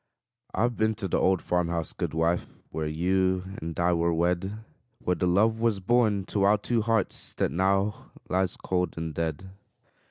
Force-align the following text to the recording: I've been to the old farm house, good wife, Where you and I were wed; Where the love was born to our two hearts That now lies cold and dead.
I've 0.55 0.75
been 0.77 0.95
to 0.95 1.07
the 1.07 1.19
old 1.19 1.43
farm 1.43 1.67
house, 1.67 1.93
good 1.93 2.15
wife, 2.15 2.47
Where 2.71 2.87
you 2.87 3.43
and 3.61 3.79
I 3.79 3.93
were 3.93 4.11
wed; 4.11 4.57
Where 4.97 5.13
the 5.15 5.27
love 5.27 5.59
was 5.59 5.79
born 5.79 6.25
to 6.33 6.41
our 6.41 6.57
two 6.57 6.81
hearts 6.81 7.35
That 7.35 7.51
now 7.51 8.09
lies 8.27 8.57
cold 8.57 8.97
and 8.97 9.13
dead. 9.13 9.51